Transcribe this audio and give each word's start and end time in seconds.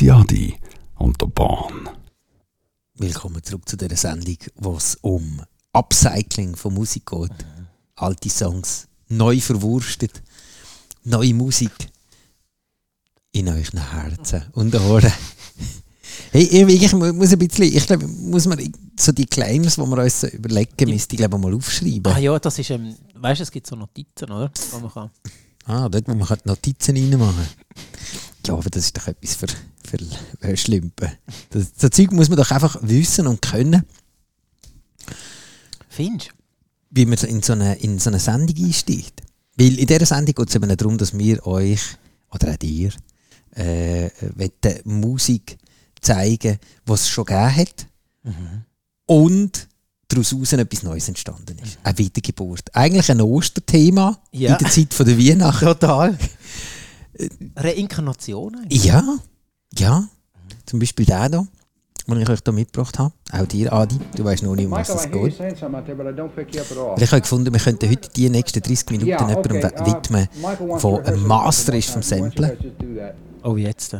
Adi 0.00 0.10
Adi 0.10 0.54
und 0.96 1.20
der 1.20 1.26
Bahn. 1.26 1.90
Willkommen 2.94 3.42
zurück 3.42 3.68
zu 3.68 3.76
dieser 3.76 3.96
Sendung, 3.96 4.38
wo 4.54 4.74
es 4.78 4.94
um 5.02 5.42
Upcycling 5.74 6.56
von 6.56 6.72
Musik 6.72 7.04
geht. 7.04 7.30
Alte 7.96 8.30
Songs 8.30 8.88
neu 9.08 9.38
verwurstet, 9.40 10.22
neue 11.04 11.34
Musik 11.34 11.72
in 13.32 13.48
euren 13.48 13.90
Herzen 13.92 14.44
und 14.52 14.74
Ohren. 14.74 15.12
Hey, 16.32 16.44
ich, 16.44 16.82
ich 16.82 16.92
muss 16.92 17.32
ein 17.32 17.38
bisschen, 17.38 17.64
ich 17.64 17.86
glaube, 17.86 18.06
muss 18.06 18.46
man 18.46 18.58
so 18.98 19.12
die 19.12 19.26
Claims, 19.26 19.74
die 19.74 19.82
wir 19.82 20.02
uns 20.02 20.20
so 20.20 20.28
überlegen 20.28 20.90
müssen, 20.90 21.08
ich 21.10 21.16
glaube 21.18 21.38
mal 21.38 21.52
aufschreiben. 21.54 22.12
Ah 22.12 22.18
ja, 22.18 22.38
das 22.38 22.58
ist, 22.58 22.70
ähm, 22.70 22.94
weißt 23.14 23.40
du, 23.40 23.42
es 23.42 23.50
gibt 23.50 23.66
so 23.66 23.74
Notizen, 23.74 24.30
oder? 24.30 24.50
Wo 24.70 24.78
man 24.78 24.90
kann. 24.90 25.10
Ah, 25.64 25.88
dort, 25.88 26.08
wo 26.08 26.14
man 26.14 26.28
halt 26.28 26.46
Notizen 26.46 26.96
reinmachen 26.96 27.46
Ja, 28.50 28.56
aber 28.58 28.68
das 28.70 28.86
ist 28.86 28.96
doch 28.96 29.06
etwas 29.06 29.36
für, 29.36 29.46
für 30.40 30.56
Schlimpen. 30.56 31.08
Das, 31.50 31.72
das 31.74 31.90
Zeug 31.90 32.10
muss 32.10 32.28
man 32.28 32.36
doch 32.36 32.50
einfach 32.50 32.78
wissen 32.82 33.28
und 33.28 33.40
können, 33.40 33.84
Findest 35.88 36.30
du? 36.30 36.34
wie 36.90 37.06
man 37.06 37.16
in 37.18 37.42
so 37.42 37.52
eine, 37.52 37.76
in 37.76 38.00
so 38.00 38.10
eine 38.10 38.18
Sendung 38.18 38.56
einsteigt. 38.64 39.22
Weil 39.56 39.78
in 39.78 39.86
dieser 39.86 40.06
Sendung 40.06 40.34
geht 40.34 40.48
es 40.48 40.54
eben 40.56 40.76
darum, 40.76 40.98
dass 40.98 41.16
wir 41.16 41.46
euch, 41.46 41.80
oder 42.32 42.50
auch 42.52 42.56
dir, 42.56 42.90
äh, 43.54 44.10
Musik 44.84 45.56
zeigen, 46.00 46.58
was 46.86 47.02
es 47.02 47.08
schon 47.10 47.26
gegeben 47.26 47.54
hat 47.56 47.86
und 49.06 49.68
daraus 50.08 50.32
heraus 50.32 50.52
etwas 50.54 50.82
Neues 50.82 51.06
entstanden 51.08 51.56
ist. 51.58 51.78
Eine 51.84 51.98
Wiedergeburt. 51.98 52.74
Eigentlich 52.74 53.10
ein 53.12 53.20
Osterthema 53.20 54.20
Ja. 54.32 54.52
in 54.54 54.58
der 54.58 54.70
Zeit 54.72 54.92
von 54.92 55.06
der 55.06 55.16
Weihnacht. 55.18 55.60
Total. 55.64 56.18
Reinkarnation 57.56 58.56
eigentlich. 58.56 58.84
Ja, 58.84 59.02
ja. 59.78 60.04
Zum 60.66 60.78
Beispiel 60.78 61.06
der 61.06 61.28
hier, 61.28 61.46
den 62.06 62.20
ich 62.22 62.28
euch 62.28 62.40
hier 62.44 62.52
mitgebracht 62.52 62.98
habe. 62.98 63.12
Auch 63.32 63.46
dir, 63.46 63.72
Adi. 63.72 63.96
Du 64.16 64.24
weißt 64.24 64.42
noch 64.42 64.54
nicht, 64.54 64.66
um 64.66 64.72
was 64.72 64.88
es 64.88 65.10
geht. 65.10 65.38
Weil 65.38 65.54
Ich 67.02 67.12
habe 67.12 67.20
gefunden, 67.20 67.52
wir 67.52 67.60
könnten 67.60 67.88
heute 67.88 68.08
die 68.10 68.28
nächsten 68.28 68.60
30 68.60 68.90
Minuten 68.90 69.08
Yeah, 69.10 69.28
jemandem 69.28 69.56
okay. 69.58 69.86
widmen, 69.86 70.28
Uh, 70.42 70.68
wants 70.68 70.82
der 70.82 71.14
ein 71.14 71.26
Master 71.26 71.74
ist 71.74 71.90
vom 71.90 72.02
Samplen. 72.02 72.52
Oh, 73.42 73.56
jetzt. 73.56 73.96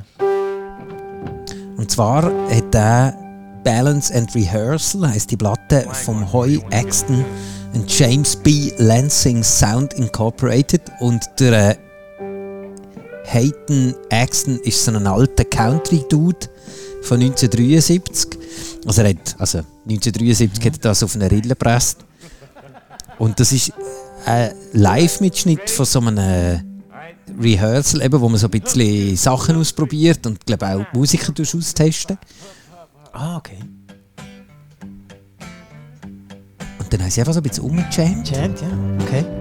Und 1.77 1.91
zwar 1.91 2.25
hat 2.25 2.75
der 2.75 3.17
Balance 3.65 4.15
and 4.15 4.35
Rehearsal, 4.35 5.09
heisst 5.09 5.31
die 5.31 5.37
Platte 5.37 5.87
vom 5.93 6.33
Hoy 6.33 6.63
Axton 6.73 7.25
und 7.75 7.99
James 7.99 8.37
B. 8.37 8.73
Lansing 8.79 9.43
Sound 9.43 9.95
Incorporated. 9.95 10.83
Und 11.01 11.23
der 11.39 11.71
äh, 11.71 11.77
Hayden 13.33 13.95
Axton 14.11 14.59
ist 14.61 14.85
so 14.85 14.91
ein 14.91 15.07
alter 15.07 15.45
Country-Dude 15.45 16.49
von 17.03 17.21
1973. 17.21 18.39
Also, 18.87 19.03
er 19.03 19.11
hat, 19.11 19.37
also 19.39 19.59
1973 19.59 20.65
hat 20.65 20.75
er 20.75 20.79
das 20.81 21.03
auf 21.03 21.15
eine 21.15 21.31
Rille 21.31 21.51
gepresst. 21.51 21.99
Und 23.19 23.39
das 23.39 23.53
ist 23.53 23.73
ein 24.27 24.53
Live-Mitschnitt 24.73 25.71
von 25.71 25.87
so 25.87 26.01
einem 26.01 26.83
Rehearsal, 27.41 28.03
eben, 28.03 28.21
wo 28.21 28.29
man 28.29 28.39
so 28.39 28.49
ein 28.49 28.61
bisschen 28.61 29.17
Sachen 29.17 29.57
ausprobiert 29.57 30.27
und 30.27 30.45
glaube 30.45 30.67
auch 30.67 30.93
Musiker 30.93 31.33
austesten. 31.41 32.19
Ah, 33.13 33.37
okay. 33.37 33.59
Und 36.79 36.93
dann 36.93 37.03
haben 37.03 37.11
sie 37.11 37.21
einfach 37.21 37.35
so 37.35 37.41
ein 37.41 37.45
bisschen 37.45 37.65
umgejammt. 37.65 38.31
Ja. 38.31 38.49
Okay. 39.01 39.40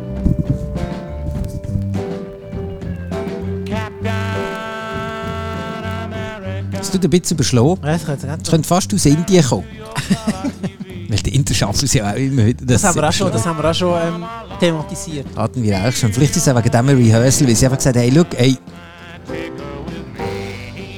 Tut 7.02 7.12
ein 7.32 7.38
bisschen 7.38 7.60
könnte 8.06 8.28
Es 8.42 8.50
könnte 8.50 8.68
fast 8.68 8.94
aus 8.94 9.06
Indien 9.06 9.44
kommen. 9.44 9.66
Weil 11.10 11.18
die 11.18 11.36
Inder 11.36 11.54
schaffen 11.56 11.86
es 11.86 11.94
ja 11.94 12.12
auch 12.12 12.16
immer 12.16 12.46
wieder. 12.46 12.66
das, 12.66 12.84
haben 12.84 12.96
wir 12.96 13.10
auch 13.10 13.12
schon, 13.12 13.32
das 13.32 13.44
haben 13.46 13.58
wir 13.58 13.70
auch 13.70 13.74
schon 13.74 13.94
ähm, 14.00 14.24
thematisiert. 14.60 15.26
Hatten 15.36 15.64
wir 15.64 15.78
auch 15.84 15.92
schon. 15.92 16.14
Vielleicht 16.14 16.36
ist 16.36 16.46
es 16.46 16.54
auch 16.54 16.58
wegen 16.64 16.70
diesem 16.70 16.88
Rehearsal, 16.88 17.48
weil 17.48 17.56
sie 17.56 17.66
einfach 17.66 17.78
gesagt 17.78 17.96
haben, 17.98 18.04
hey, 18.04 18.12
look, 18.12 18.28
ey, 18.40 18.58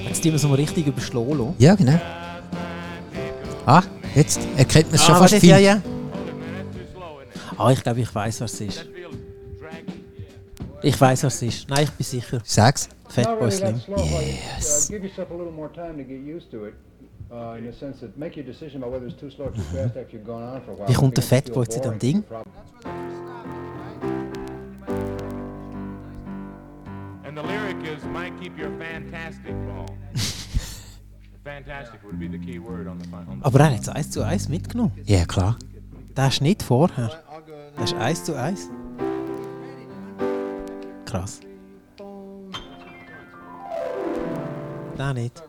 Jetzt 0.07 0.21
tun 0.21 0.31
wir 0.31 0.35
es 0.35 0.43
mal 0.43 0.55
richtig 0.55 0.85
überschlagen 0.87 1.53
ja 1.57 1.75
genau. 1.75 1.99
Ah, 3.65 3.81
jetzt 4.15 4.39
erkennt 4.57 4.87
man 4.87 4.95
es 4.95 5.03
schon 5.05 5.15
Ah, 5.15 5.19
fast 5.19 5.35
viel. 5.35 5.49
ja, 5.49 5.57
ja. 5.57 5.81
Ah, 7.57 7.71
ich 7.71 7.81
glaube, 7.81 8.01
ich 8.01 8.13
weiß, 8.13 8.41
was 8.41 8.53
es 8.55 8.61
ist. 8.61 8.85
Ich 10.83 10.99
weiß, 10.99 11.23
was 11.23 11.35
es 11.35 11.41
ist. 11.41 11.69
Nein, 11.69 11.83
ich 11.83 11.91
bin 11.91 12.05
sicher. 12.05 12.39
Sag's. 12.43 12.89
Fatboy 13.07 13.51
Slim. 13.51 13.81
Yes. 13.87 14.87
Give 14.89 15.03
yourself 15.03 15.29
a 15.31 15.33
little 15.33 15.51
more 15.51 15.71
time 15.71 15.97
to 15.97 16.03
get 16.03 16.21
used 16.21 16.49
to 16.51 16.65
it. 16.65 16.73
Uh, 17.29 17.57
in 17.57 17.65
the 17.65 17.73
sense 17.73 17.99
that 18.01 18.17
make 18.17 18.35
your 18.35 18.45
decision 18.45 18.81
about 18.81 18.91
whether 18.91 19.07
it's 19.07 19.19
too 19.19 19.29
slow 19.29 19.45
or 19.45 19.51
too 19.51 19.61
fast 19.61 19.95
after 19.95 20.17
you've 20.17 20.25
gone 20.25 20.43
on 20.43 20.61
for 20.61 20.71
a 20.71 20.75
while. 20.75 20.87
Wie 20.87 20.93
kommt 20.93 21.15
der 21.15 21.23
Fatboy 21.23 21.65
zu 21.67 21.79
dem. 21.79 21.99
Ding? 21.99 22.23
And 27.23 27.37
the 27.37 27.43
lyric 27.43 27.77
is, 27.83 28.03
might 28.05 28.33
keep 28.41 28.57
your 28.57 28.71
fantastic 28.77 29.53
ball. 29.67 29.85
fantastic 31.43 32.03
would 32.03 32.19
be 32.19 32.27
the 32.27 32.39
key 32.39 32.59
word 32.59 32.87
on 32.87 32.99
the 32.99 33.05
final. 33.05 33.37
Aber 33.41 33.59
er 33.59 33.71
hat 33.73 33.81
es 33.81 33.89
eins 33.89 34.11
zu 34.11 34.23
eins 34.23 34.49
mitgenommen. 34.49 34.91
Ja, 35.05 35.25
klar. 35.25 35.57
Der 36.17 36.27
ist 36.27 36.41
nicht 36.41 36.63
vorher. 36.63 37.11
Der 37.77 37.83
ist 37.83 37.93
eins 37.93 38.23
zu 38.25 38.35
eins. 38.35 38.69
Krass. 41.11 41.41
Der 44.97 45.13
nicht. 45.13 45.43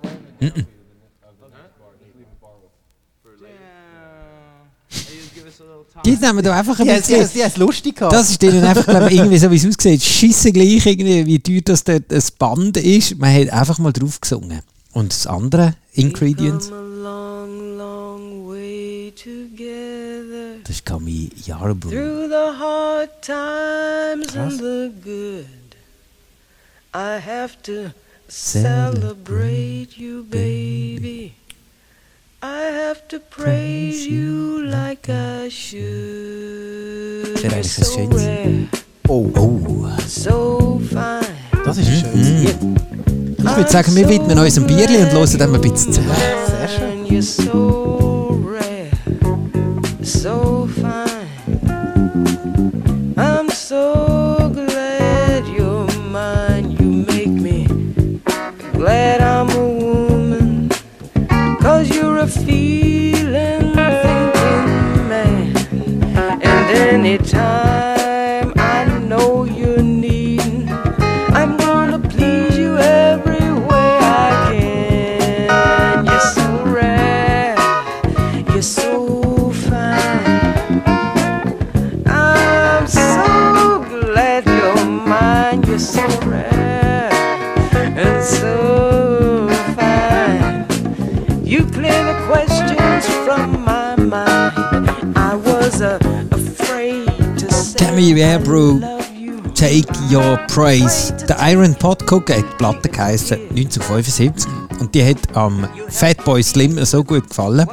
Die 6.04 6.16
nehmen 6.16 6.42
da 6.42 6.58
einfach 6.58 6.80
ein 6.80 6.86
Die 6.88 6.92
bisschen... 6.94 7.20
haben 7.20 7.30
es 7.46 7.56
lustig 7.56 7.94
gehabt. 7.94 8.12
Das 8.12 8.30
ist 8.30 8.42
denen 8.42 8.64
einfach, 8.64 8.86
glaub, 8.86 9.08
ich, 9.08 9.18
irgendwie 9.18 9.38
so 9.38 9.48
wie 9.52 9.56
es 9.56 9.66
aussieht, 9.66 10.02
schisse 10.02 10.50
gleich, 10.50 10.84
irgendwie, 10.84 11.26
wie 11.26 11.38
teuer 11.38 11.60
das 11.64 11.84
dort 11.84 12.10
das 12.10 12.32
Band 12.32 12.78
ist. 12.78 13.16
Man 13.18 13.32
hat 13.32 13.50
einfach 13.50 13.78
mal 13.78 13.92
drauf 13.92 14.20
gesungen. 14.20 14.62
Und 14.92 15.12
das 15.12 15.28
andere, 15.28 15.76
Ingredients, 15.92 16.72
das 20.64 20.76
ist 20.76 20.86
Camille 20.86 21.30
Yarbrough. 21.46 21.90
through 21.90 22.28
the 22.28 22.58
hard 22.58 23.10
times 23.22 24.26
Krass. 24.32 24.52
and 24.52 24.58
the 24.60 24.90
good. 25.02 25.46
I 26.94 27.18
have 27.18 27.60
to 27.62 27.92
Celebrate 28.28 29.98
you, 29.98 30.24
baby. 30.24 31.34
I 32.42 32.62
have 32.62 33.06
to 33.08 33.20
praise 33.20 34.06
you 34.06 34.64
like 34.64 35.06
I 35.10 35.50
should. 35.50 35.82
You're 37.42 37.62
so 37.62 38.06
rare, 38.06 38.68
Oh, 39.08 39.30
oh. 39.36 39.88
so 40.08 40.80
fine. 40.90 41.26
Das 41.64 41.76
ist 41.76 41.88
schönes 41.88 42.14
Lied. 42.14 42.56
Ich 43.38 43.56
würde 43.56 43.70
sagen, 43.70 43.94
wir 43.94 44.08
widmen 44.08 44.38
uns 44.38 44.56
ein 44.56 44.66
Bierli 44.66 44.96
und 44.96 45.12
hören 45.12 45.38
dem 45.38 45.54
ein 45.54 45.60
bisschen 45.60 45.92
zu. 45.92 46.00
Sehr 46.00 46.68
schön. 46.68 48.01
You. 98.22 98.80
Take 99.54 99.91
Your 100.09 100.36
Praise. 100.47 101.13
Der 101.28 101.36
Iron 101.51 101.74
Pot 101.74 102.03
Cook 102.10 102.30
hat 102.30 102.39
die 102.39 102.57
Platte 102.57 102.89
geheißen 102.89 103.36
1975 103.51 104.47
und 104.78 104.95
die 104.95 105.04
hat 105.04 105.36
am 105.36 105.69
Fatboy 105.89 106.41
Slim 106.42 106.84
so 106.84 107.03
gut 107.03 107.28
gefallen, 107.28 107.66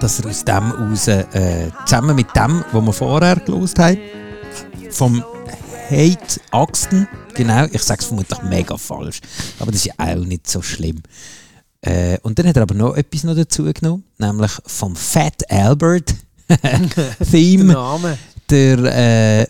dass 0.00 0.18
er 0.18 0.28
aus 0.28 0.44
dem 0.44 0.72
raus, 0.72 1.06
äh, 1.06 1.70
zusammen 1.86 2.16
mit 2.16 2.34
dem, 2.34 2.64
was 2.72 2.84
wir 2.84 2.92
vorher 2.92 3.36
gelost 3.36 3.78
haben, 3.78 3.98
vom 4.90 5.22
Hate 5.88 6.40
Axton. 6.50 7.06
Genau, 7.34 7.66
ich 7.70 7.82
sage 7.82 8.00
es 8.00 8.06
vermutlich 8.06 8.42
mega 8.42 8.76
falsch. 8.76 9.20
Aber 9.60 9.70
das 9.70 9.86
ist 9.86 9.86
ja 9.86 9.94
auch 9.98 10.24
nicht 10.24 10.50
so 10.50 10.62
schlimm. 10.62 11.00
Äh, 11.80 12.18
und 12.22 12.38
dann 12.38 12.48
hat 12.48 12.56
er 12.56 12.62
aber 12.62 12.74
noch 12.74 12.96
etwas 12.96 13.22
noch 13.22 13.36
dazu 13.36 13.64
genommen, 13.72 14.02
nämlich 14.18 14.52
vom 14.66 14.96
Fat 14.96 15.48
Albert 15.48 16.14
Theme. 17.30 17.72
Der 18.50 18.78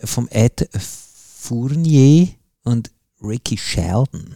äh, 0.01 0.07
vom 0.07 0.27
Ed 0.29 0.69
Fournier 0.79 2.29
und 2.63 2.91
Ricky 3.21 3.57
Sheldon. 3.57 4.35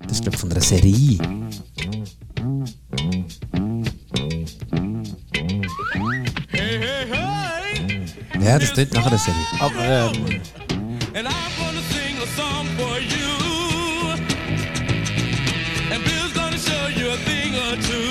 Das 0.00 0.12
ist 0.12 0.22
glaub 0.22 0.34
ich, 0.34 0.40
von 0.40 0.50
einer 0.50 0.60
Serie. 0.60 1.18
Ja, 8.40 8.58
das 8.58 8.72
tut 8.72 8.92
nachher 8.92 9.06
eine 9.06 9.18
Serie. 9.18 9.44
Aber 9.60 9.84
ähm, 9.84 10.40
And 11.14 11.28
I'm 11.28 11.32
gonna 11.56 11.80
sing 11.92 12.18
a 12.18 12.26
song 12.36 12.66
for 12.76 12.98
you. 12.98 14.14
And 15.92 16.04
Bill's 16.04 16.32
gonna 16.34 16.58
show 16.58 16.88
you 16.88 17.10
a 17.10 17.16
thing 17.18 17.54
or 17.54 17.76
two. 17.80 18.03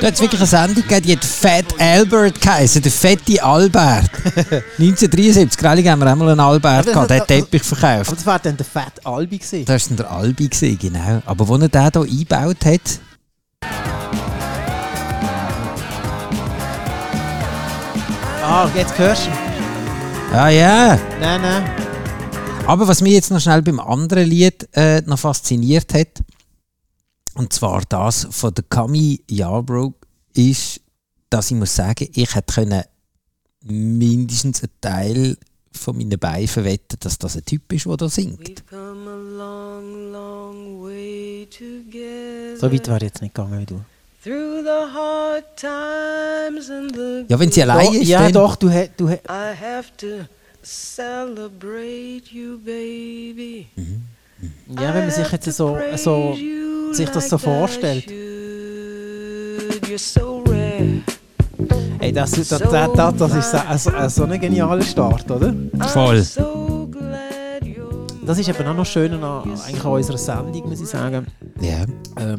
Da 0.00 0.06
hat 0.08 0.14
es 0.14 0.20
wirklich 0.20 0.40
eine 0.40 0.46
Sendung 0.48 0.82
gegeben, 0.82 1.02
die 1.06 1.12
hat 1.16 1.24
Fat 1.24 1.80
Albert 1.80 2.40
geheißen, 2.40 2.82
der 2.82 2.90
fette 2.90 3.40
Albert. 3.42 4.10
1973, 4.78 5.56
gerade 5.56 5.88
haben 5.88 6.00
wir 6.00 6.12
auch 6.12 6.16
mal 6.16 6.30
einen 6.30 6.40
Albert 6.40 6.86
das- 6.86 6.92
gehabt, 6.92 7.10
der 7.10 7.20
hat 7.20 7.28
Teppich 7.28 7.62
verkauft. 7.62 8.08
aber 8.08 8.16
das 8.16 8.26
war 8.26 8.38
dann 8.40 8.56
der 8.56 8.66
Fat 8.66 9.06
Albi 9.06 9.38
gewesen. 9.38 9.64
Das 9.64 9.82
war 9.82 9.88
dann 9.88 9.96
der 9.98 10.10
Albi, 10.10 10.48
gewesen, 10.48 10.76
genau. 10.78 11.22
Aber 11.24 11.46
wo 11.46 11.54
er 11.56 11.68
den 11.68 11.80
hier 11.82 12.02
eingebaut 12.02 12.64
hat, 12.64 12.80
Ah, 18.42 18.68
jetzt 18.74 18.96
hörst 18.98 19.26
du. 19.26 19.30
ihn. 19.30 20.34
ah 20.34 20.48
ja. 20.48 20.98
Nein, 21.20 21.42
nein. 21.42 21.64
Aber 22.66 22.86
was 22.88 23.00
mich 23.00 23.12
jetzt 23.12 23.30
noch 23.30 23.40
schnell 23.40 23.62
beim 23.62 23.80
anderen 23.80 24.26
Lied 24.28 24.68
äh, 24.74 25.00
noch 25.06 25.18
fasziniert 25.18 25.92
hat, 25.94 26.08
und 27.38 27.52
zwar 27.52 27.82
das 27.88 28.26
von 28.30 28.52
der 28.52 28.64
Cami 28.68 29.22
Yarbrough, 29.30 29.94
ist, 30.34 30.80
dass 31.30 31.50
ich 31.50 31.56
muss 31.56 31.74
sagen, 31.74 32.08
ich 32.12 32.34
hätte 32.34 32.52
können 32.52 32.82
mindestens 33.64 34.62
einen 34.62 34.72
Teil 34.80 35.36
von 35.72 35.96
meinen 35.96 36.18
Beinen 36.18 36.48
verwetten, 36.48 36.98
dass 37.00 37.18
das 37.18 37.36
ein 37.36 37.44
Typ 37.44 37.72
ist, 37.72 37.86
der 37.86 37.96
da 37.96 38.08
singt. 38.08 38.40
We've 38.40 38.62
come 38.68 39.08
a 39.10 39.16
long, 39.16 40.12
long 40.12 40.82
way 40.82 41.46
together. 41.50 42.56
So 42.58 42.72
weit 42.72 42.88
wäre 42.88 43.04
jetzt 43.04 43.22
nicht 43.22 43.34
gegangen 43.34 43.60
wie 43.60 43.66
du. 43.66 43.80
Through 44.24 44.62
the 44.64 44.92
hard 44.92 45.44
times 45.56 46.68
and 46.70 46.94
the 46.94 47.24
Ja, 47.28 47.38
wenn 47.38 47.52
sie 47.52 47.62
allein 47.62 47.94
ist, 47.94 48.08
ja, 48.08 48.22
dann, 48.24 48.32
doch, 48.32 48.56
du, 48.56 48.68
hä- 48.68 48.90
du 48.96 49.08
hä- 49.08 49.20
I 49.28 49.54
have 49.56 49.90
to 49.98 50.24
celebrate 50.62 52.24
you, 52.32 52.58
baby. 52.58 53.68
Ja, 54.68 54.94
wenn 54.94 55.02
man 55.02 55.10
sich 55.10 55.30
jetzt 55.30 55.52
so, 55.52 55.78
so 55.96 56.36
sich 56.92 57.08
das 57.10 57.28
so 57.28 57.38
vorstellt. 57.38 58.10
Ey, 62.00 62.12
das, 62.12 62.30
das, 62.30 62.48
das, 62.48 62.60
das, 62.60 63.16
das 63.16 63.34
ist 63.34 63.50
so, 63.50 63.90
so, 63.90 64.08
so 64.08 64.24
ein 64.24 64.40
genialer 64.40 64.82
Start, 64.82 65.30
oder? 65.30 65.52
Voll. 65.88 66.24
Das 68.24 68.38
ist 68.38 68.48
eben 68.48 68.66
auch 68.66 68.74
noch 68.74 68.86
schön 68.86 69.12
an, 69.14 69.50
eigentlich 69.66 69.84
an 69.84 69.92
unserer 69.92 70.18
Sendung, 70.18 70.68
muss 70.68 70.80
ich 70.80 70.88
sagen. 70.88 71.26
ja. 71.60 71.84
Ähm, 72.20 72.38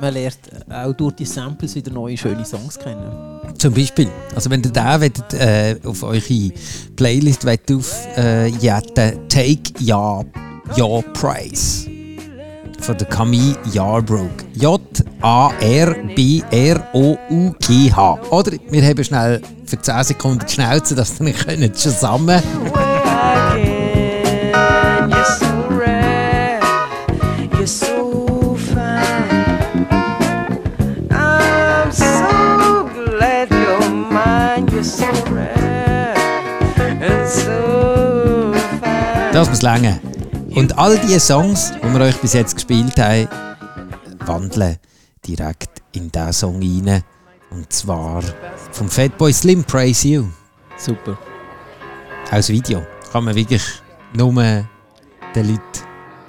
man 0.00 0.14
lernt 0.14 0.38
auch 0.70 0.92
durch 0.92 1.14
die 1.14 1.24
Samples 1.24 1.74
wieder 1.74 1.90
neue 1.90 2.16
schöne 2.16 2.44
Songs 2.44 2.78
kennen. 2.78 3.10
Zum 3.58 3.74
Beispiel, 3.74 4.08
also 4.34 4.48
wenn 4.50 4.62
ihr 4.62 4.70
da 4.70 5.00
wollt, 5.00 5.34
äh, 5.34 5.76
auf 5.84 6.02
eure 6.02 6.52
Playlist 6.96 7.44
wollt 7.44 7.72
auf 7.72 8.06
äh, 8.16 8.46
jetten, 8.46 9.28
Take 9.28 9.72
Your, 9.80 10.24
Your 10.76 11.02
Price 11.14 11.86
von 12.80 12.96
der 12.96 13.06
Camille 13.08 13.56
Yarbrough. 13.72 14.30
J-A-R-B-R-O-U-G-H. 14.54 15.38
Oder 18.30 18.52
wir 18.70 18.82
haben 18.82 19.04
schnell 19.04 19.40
für 19.66 19.80
10 19.80 20.04
Sekunden 20.04 20.44
die 20.46 20.52
Schnauze, 20.52 20.94
dass 20.94 21.20
nicht 21.20 21.46
könnt 21.46 21.76
zusammen. 21.76 22.42
Das 39.32 39.48
muss 39.50 39.62
länger. 39.62 40.00
Und 40.58 40.76
all 40.76 40.98
diese 40.98 41.20
Songs, 41.20 41.72
die 41.80 41.86
wir 41.86 42.00
euch 42.00 42.16
bis 42.16 42.32
jetzt 42.32 42.56
gespielt 42.56 42.98
haben, 42.98 43.28
wandeln 44.26 44.76
direkt 45.24 45.82
in 45.92 46.10
diesen 46.10 46.32
Song 46.32 46.56
rein. 46.60 47.04
Und 47.50 47.72
zwar 47.72 48.24
vom 48.72 48.88
Fatboy 48.88 49.32
Slim 49.32 49.62
Praise 49.62 50.08
You. 50.08 50.24
Super. 50.76 51.16
Als 52.32 52.48
Video. 52.48 52.82
Kann 53.12 53.22
man 53.22 53.36
wirklich 53.36 53.62
nur 54.12 54.32
den 54.32 54.66
Leuten 55.36 55.60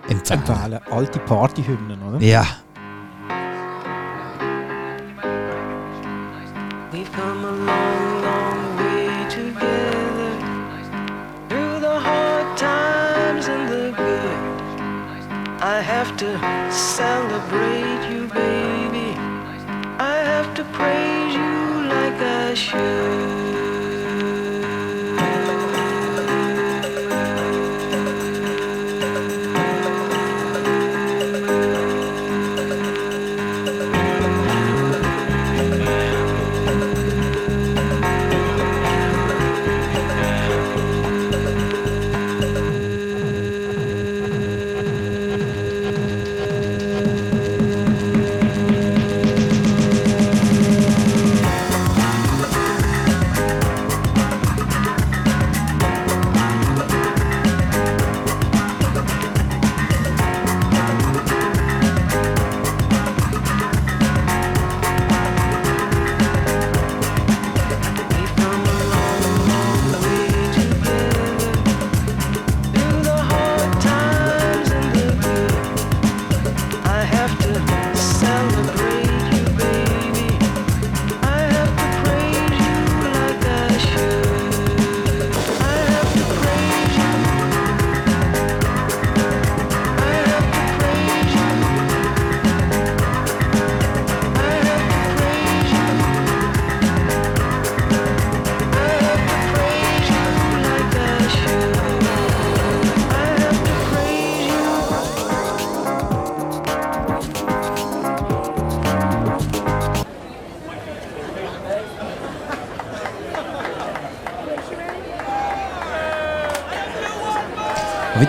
empfehlen. 0.08 0.40
Empfehlen. 0.42 0.80
Alte 0.92 1.20
Partyhymnen, 1.20 2.00
oder? 2.04 2.22
Ja. 2.22 2.46
Celebrate 16.80 18.10
you, 18.10 18.19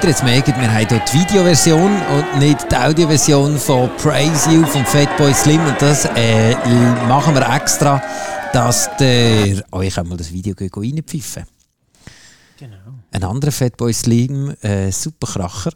Wieder 0.00 0.12
jetzt 0.12 0.24
merkt, 0.24 0.46
wir 0.46 0.54
haben 0.54 0.88
hier 0.88 1.02
die 1.12 1.18
Videoversion 1.18 1.92
und 1.92 2.38
nicht 2.38 2.72
die 2.72 2.74
Audioversion 2.74 3.58
von 3.58 3.94
Praise 3.98 4.50
You 4.50 4.64
von 4.64 4.82
Fatboy 4.86 5.34
Slim. 5.34 5.60
Und 5.66 5.82
das 5.82 6.06
äh, 6.16 6.54
machen 7.06 7.34
wir 7.34 7.46
extra, 7.54 8.02
dass 8.54 8.88
der 8.96 9.62
euch 9.72 9.98
einmal 9.98 10.16
das 10.16 10.32
Video 10.32 10.54
gehen 10.54 10.70
reinpfiffen 10.74 11.44
Genau. 12.56 12.76
Ein 13.10 13.24
anderer 13.24 13.52
Fatboy 13.52 13.92
Slim, 13.92 14.54
äh, 14.62 14.90
super 14.90 15.26
Kracher, 15.26 15.72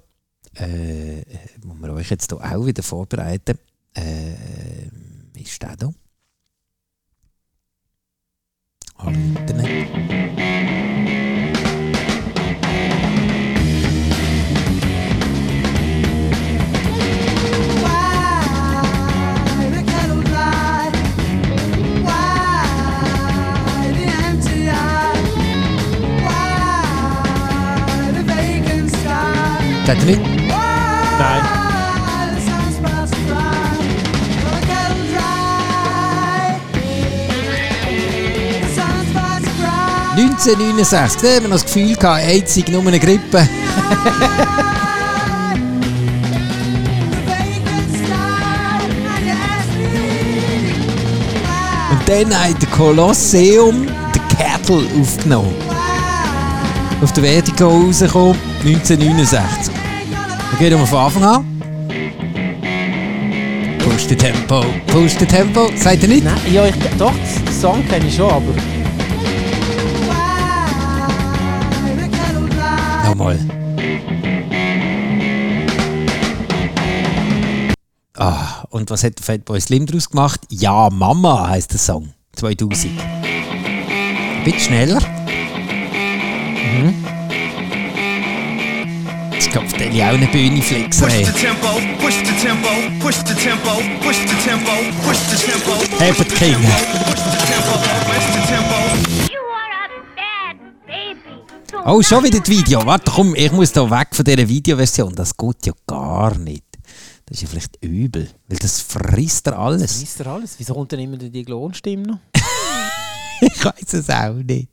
äh, 0.54 1.23
wo 1.62 1.75
wir 1.75 1.93
euch 1.93 2.09
jetzt 2.09 2.31
hier 2.31 2.40
auch 2.40 2.64
wieder 2.64 2.83
vorbereiten, 2.83 3.59
äh, 3.95 4.87
ist 5.38 5.62
der 5.62 5.76
hier. 5.76 5.95
Am 8.97 9.37
Internet. 9.37 10.53
Nicht? 29.87 30.21
Nein. 31.19 31.64
1969, 40.17 41.23
da 41.23 41.29
haben 41.29 41.43
wir 41.43 41.49
noch 41.49 41.57
das 41.57 41.64
Gefühl 41.64 41.97
gehabt, 41.97 42.23
einzig 42.25 42.69
nur 42.69 42.87
eine 42.87 43.00
Grippe. 43.00 43.38
Und 51.91 52.09
dann 52.09 52.38
hat 52.38 52.62
der 52.62 52.69
Kolosseum 52.71 53.87
den 53.87 54.23
Kettle 54.37 54.87
aufgenommen. 55.00 55.55
Auf 57.03 57.12
der 57.12 57.25
Vertigo 57.25 57.69
rausgekommen, 57.69 58.38
1969. 58.64 59.74
Wir 60.56 60.70
gehen 60.70 60.78
mal 60.78 60.87
von 60.87 60.99
Anfang 60.99 61.25
an. 61.25 61.44
Push 63.80 64.06
the 64.06 64.14
Tempo, 64.14 64.64
push 64.87 65.18
the 65.18 65.26
Tempo, 65.26 65.68
seid 65.75 66.00
ihr 66.02 66.08
nicht? 66.08 66.25
Nein, 66.25 66.38
ja, 66.52 66.64
ich, 66.66 66.75
doch, 66.96 67.12
den 67.12 67.52
Song 67.52 67.84
kenne 67.88 68.06
ich 68.06 68.14
schon, 68.14 68.30
aber 68.30 68.54
Nochmal. 73.04 73.40
Ah, 78.16 78.62
und 78.70 78.90
was 78.90 79.02
hat 79.02 79.18
der 79.18 79.25
Fatboy 79.25 79.61
Slim 79.61 79.87
daraus 79.87 80.08
gemacht? 80.08 80.40
Ja, 80.50 80.88
Mama 80.88 81.49
heißt 81.49 81.73
der 81.73 81.80
Song. 81.80 82.11
2000. 82.37 82.92
Ein 83.00 84.44
bisschen 84.44 84.61
schneller. 84.61 85.00
Mhm. 86.73 87.03
Kommt 89.85 89.97
der 89.97 90.09
auch 90.09 90.14
eine 90.14 90.26
Bühne 90.29 90.62
flexen. 90.62 91.09
Hey. 91.09 91.25
tempo, 91.25 91.69
push 92.00 92.14
the 92.14 92.33
tempo, 92.41 92.69
push 93.00 93.17
the 93.17 93.35
tempo, 93.35 93.83
push 94.00 94.17
the 94.17 94.35
tempo, 94.43 94.73
push 95.03 95.19
the 95.29 95.37
tempo, 95.37 95.73
Herbert 95.99 96.35
King. 96.37 96.57
push 97.05 97.21
the 97.21 97.37
tempo, 97.45 97.75
push 98.09 98.26
the 98.33 98.41
tempo. 98.49 99.31
You 99.31 99.43
are 99.43 99.85
a 99.85 100.03
bad 100.17 100.57
baby. 100.87 101.85
Oh, 101.85 102.00
schon 102.00 102.25
wieder 102.25 102.41
das 102.41 102.49
Video. 102.49 102.87
Warte, 102.87 103.11
komm, 103.11 103.35
ich 103.35 103.53
muss 103.53 103.73
da 103.73 103.91
weg 103.91 104.09
von 104.12 104.25
dieser 104.25 104.49
Videoversion. 104.49 105.14
Das 105.14 105.37
geht 105.37 105.67
ja 105.67 105.73
gar 105.87 106.35
nicht. 106.38 106.64
Das 107.26 107.37
ist 107.37 107.43
ja 107.43 107.49
vielleicht 107.49 107.76
übel, 107.85 108.31
weil 108.49 108.59
das 108.59 108.81
frisst 108.81 109.49
er 109.49 109.59
alles. 109.59 110.00
wisst 110.00 110.21
ihr 110.21 110.26
alles? 110.26 110.55
Wieso 110.57 110.73
kommt 110.73 110.93
denn 110.93 111.00
immer 111.00 111.19
die 111.19 111.45
Glonstimme 111.45 112.07
noch? 112.07 112.19
Ich 113.43 113.62
weiß 113.62 113.93
es 113.93 114.09
auch 114.09 114.33
nicht. 114.33 114.71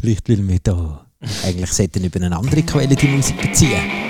Vielleicht 0.00 0.28
will 0.28 0.48
wir 0.48 0.58
da 0.58 1.06
eigentlich 1.44 1.70
sollten 1.70 2.02
über 2.02 2.20
eine 2.20 2.36
andere 2.36 2.62
Quelle 2.62 2.96
die 2.96 3.06
Musik 3.06 3.40
beziehen. 3.40 4.09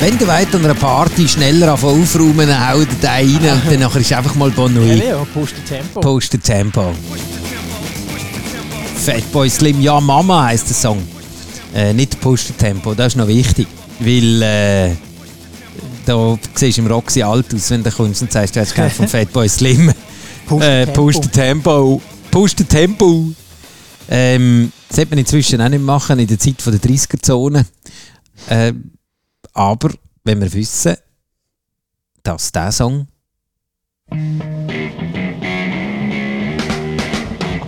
Wenn 0.00 0.16
du 0.16 0.26
weiter 0.26 0.56
an 0.56 0.64
einer 0.64 0.74
Party 0.74 1.28
schneller 1.28 1.72
anfangen 1.72 2.02
aufräumen, 2.02 2.48
haut 2.70 2.88
er 3.02 3.22
den 3.22 3.42
rein 3.42 3.52
und 3.52 3.62
dann 3.70 3.80
nachher 3.80 4.00
ist 4.00 4.12
einfach 4.12 4.34
mal 4.34 4.48
Ja, 4.48 4.54
Bonui. 4.54 4.96
ja, 4.96 5.24
push 5.34 5.50
the 5.50 5.74
Tempo. 5.74 6.00
Post 6.00 6.32
the 6.32 6.38
Tempo. 6.38 6.94
Fatboy 9.04 9.50
Slim, 9.50 9.80
ja 9.82 10.00
Mama 10.00 10.44
heisst 10.46 10.68
der 10.68 10.76
Song. 10.76 11.02
Äh, 11.74 11.92
nicht 11.92 12.18
the 12.46 12.52
Tempo, 12.54 12.94
das 12.94 13.08
ist 13.08 13.16
noch 13.16 13.28
wichtig. 13.28 13.66
Weil 13.98 14.42
äh, 14.42 14.90
da 16.06 16.38
siehst 16.54 16.78
du 16.78 16.82
im 16.82 16.88
Roxy 16.88 17.22
alt 17.22 17.54
aus, 17.54 17.70
wenn 17.70 17.82
du 17.82 17.90
kommst 17.90 18.22
und 18.22 18.32
sagst, 18.32 18.56
du 18.56 18.60
hast 18.60 18.72
von 18.72 19.06
Fatboy 19.08 19.48
Slim. 19.50 19.92
Push 20.46 20.64
the 20.64 20.70
äh, 20.70 20.86
Tempo. 21.30 22.00
Push 22.30 22.54
Tempo. 22.56 22.64
Tempo. 22.64 23.32
Ähm, 24.08 24.72
das 24.88 24.96
sollte 24.96 25.10
man 25.10 25.18
inzwischen 25.18 25.60
auch 25.60 25.68
nicht 25.68 25.82
machen 25.84 26.18
in 26.18 26.26
der 26.26 26.38
Zeit 26.38 26.60
von 26.62 26.72
der 26.72 26.80
30er-Zone. 26.90 27.66
Äh, 28.48 28.72
aber 29.54 29.90
wenn 30.24 30.40
wir 30.40 30.52
wissen, 30.52 30.96
dass 32.22 32.52
dieser 32.52 32.72
Song 32.72 33.06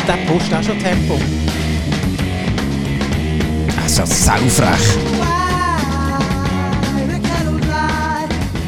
Der 0.06 0.16
pusht 0.26 0.52
auch 0.52 0.62
schon 0.62 0.78
Tempo. 0.80 1.18
Also 3.82 4.04
saufrech. 4.04 4.98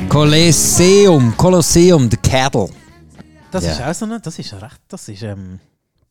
Kolosseum, 0.08 1.36
Kolosseum, 1.36 2.08
der 2.08 2.18
Cattle. 2.20 2.68
Das 3.50 3.64
Ja. 3.64 3.72
ist 3.72 3.82
auch 3.82 3.94
so 3.94 4.04
eine, 4.04 4.20
das 4.20 4.38
ist 4.38 4.52
recht, 4.54 4.80
das 4.88 5.08
ist, 5.08 5.22
ähm, 5.22 5.58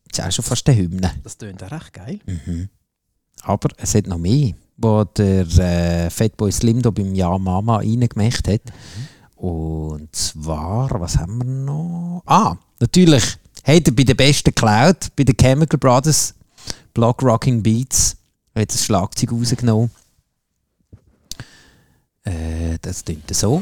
Das 0.10 0.19
ist 0.19 0.25
auch 0.25 0.31
schon 0.31 0.45
fast 0.45 0.67
eine 0.69 0.77
Hymne. 0.77 1.12
das 1.24 1.38
tönt 1.38 1.63
auch 1.63 1.72
recht 1.72 1.93
geil. 1.93 2.19
Aber 3.43 3.69
es 3.77 3.93
hat 3.95 4.07
noch 4.07 4.17
mehr. 4.17 4.53
wo 4.77 5.03
der 5.03 5.47
äh, 5.57 6.09
Fatboy 6.09 6.51
Slim 6.51 6.81
da 6.81 6.89
beim 6.89 7.13
Ja 7.13 7.38
Mama 7.38 7.77
reingemacht 7.77 8.47
hat. 8.47 8.62
Und 9.35 10.15
zwar, 10.15 10.89
was 11.00 11.17
haben 11.17 11.38
wir 11.39 11.45
noch? 11.45 12.23
Ah, 12.25 12.55
natürlich 12.79 13.38
hat 13.63 13.88
er 13.88 13.91
bei 13.93 14.03
der 14.03 14.15
besten 14.15 14.53
Cloud, 14.53 15.15
bei 15.15 15.23
den 15.23 15.38
Chemical 15.38 15.77
Brothers, 15.77 16.33
Block 16.93 17.21
Rocking 17.21 17.62
Beats, 17.62 18.15
hat 18.55 18.73
das 18.73 18.85
Schlagzeug 18.85 19.31
rausgenommen. 19.31 19.91
Äh, 22.23 22.77
das 22.81 23.03
klingt 23.03 23.33
so. 23.35 23.62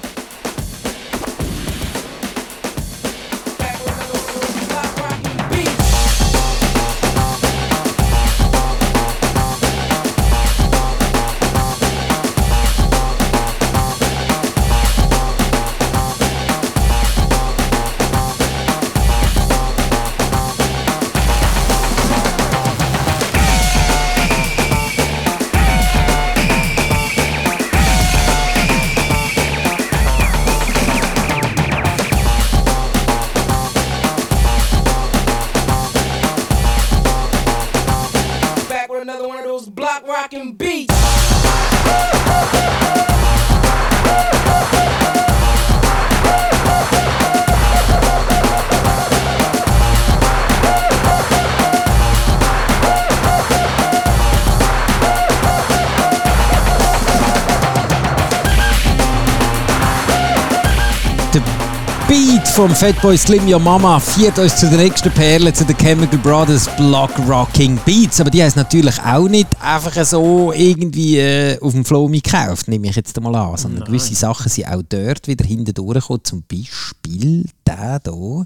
Vom 62.61 62.75
Fatboy 62.75 63.17
Slim 63.17 63.51
Your 63.51 63.57
Mama 63.57 63.99
führt 63.99 64.37
uns 64.37 64.55
zu 64.57 64.69
der 64.69 64.77
nächsten 64.77 65.09
Perle, 65.09 65.51
zu 65.51 65.65
den 65.65 65.75
Chemical 65.77 66.19
Brothers 66.19 66.69
Block 66.77 67.09
Rocking 67.27 67.79
Beats. 67.85 68.21
Aber 68.21 68.29
die 68.29 68.41
es 68.41 68.55
natürlich 68.55 69.01
auch 69.01 69.27
nicht 69.27 69.47
einfach 69.59 70.05
so 70.05 70.53
irgendwie 70.53 71.17
äh, 71.17 71.59
auf 71.59 71.71
dem 71.71 71.83
Flow 71.83 72.07
gekauft, 72.07 72.67
nehme 72.67 72.87
ich 72.87 72.95
jetzt 72.95 73.19
mal 73.19 73.33
an. 73.33 73.57
Sondern 73.57 73.83
gewisse 73.85 74.13
Sachen 74.13 74.47
sind 74.47 74.67
auch 74.67 74.83
dort 74.87 75.27
wieder 75.27 75.43
hinten 75.43 75.73
durchgekommen. 75.73 76.23
Zum 76.23 76.43
Beispiel 76.43 77.49
der 77.65 77.99
hier. 78.03 78.45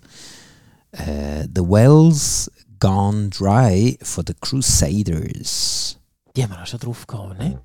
Äh, 0.94 1.50
The 1.54 1.62
Wells 1.64 2.50
Gone 2.80 3.32
Dry 3.32 4.00
von 4.02 4.24
The 4.26 4.34
Crusaders. 4.40 6.00
Die 6.38 6.42
haben 6.42 6.52
wir 6.52 6.62
auch 6.62 6.66
schon 6.66 6.80
drauf 6.80 7.06
gehabt, 7.06 7.38
ne? 7.38 7.60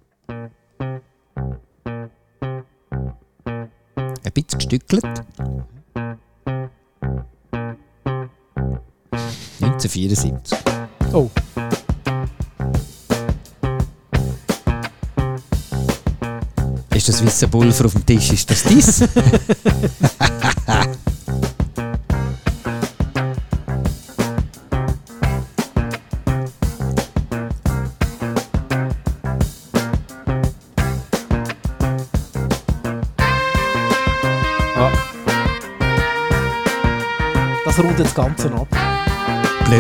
Ein 4.25 4.33
bisschen 4.35 4.59
gestückelt. 4.59 5.05
1974. 9.91 10.59
Oh. 11.13 11.29
Ist 16.95 17.09
das 17.09 17.25
weiße 17.25 17.49
Pulver 17.49 17.87
auf 17.87 17.93
dem 17.93 18.07
Tisch? 18.07 18.33
Ist 18.33 18.51
das 18.51 18.63
dies? 18.65 19.01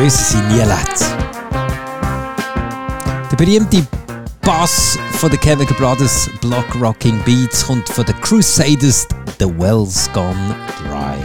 Sind 0.08 0.48
nie 0.48 0.62
letzt. 0.62 1.14
Der 3.30 3.36
berühmte 3.36 3.86
Bass 4.40 4.98
von 5.12 5.30
den 5.30 5.38
Chemical 5.40 5.76
Brothers 5.76 6.30
Block 6.40 6.64
Rocking 6.80 7.22
Beats 7.24 7.66
kommt 7.66 7.86
von 7.88 8.06
den 8.06 8.18
Crusaders 8.22 9.06
The 9.38 9.46
Wells 9.46 10.10
Gone 10.14 10.56
Dry. 10.78 11.22